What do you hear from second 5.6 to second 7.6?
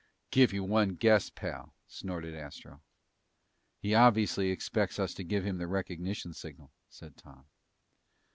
recognition signal," said Tom.